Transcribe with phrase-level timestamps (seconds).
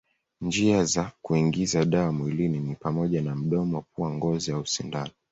[0.41, 5.11] Njia za kuingiza dawa mwilini ni pamoja na mdomo, pua, ngozi au sindano.